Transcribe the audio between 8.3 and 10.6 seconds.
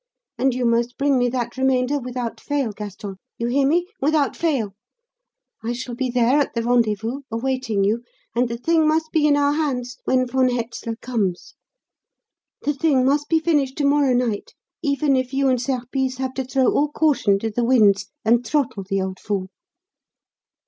and the thing must be in our hands when von